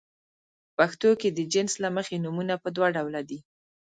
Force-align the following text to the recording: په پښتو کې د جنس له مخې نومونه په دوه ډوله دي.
په 0.65 0.69
پښتو 0.77 1.09
کې 1.19 1.29
د 1.31 1.39
جنس 1.53 1.73
له 1.83 1.89
مخې 1.97 2.15
نومونه 2.23 2.53
په 2.63 2.69
دوه 2.75 2.87
ډوله 2.95 3.21
دي. 3.29 3.39